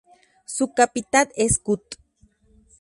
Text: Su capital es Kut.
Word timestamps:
Su 0.47 0.73
capital 0.73 1.29
es 1.35 1.59
Kut. 1.59 1.83